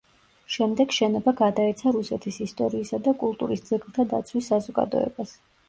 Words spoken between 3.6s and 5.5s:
ძეგლთა დაცვის საზოგადოებას.